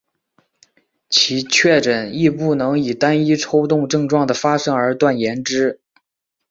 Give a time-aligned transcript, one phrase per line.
[1.09, 5.79] 其确诊亦不能以单一抽动症状的发生而断言之。